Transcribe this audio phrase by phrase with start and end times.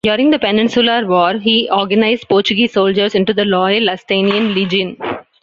[0.03, 4.97] During the Peninsular War he organized Portuguese soldiers into the Loyal Lusitanian Legion.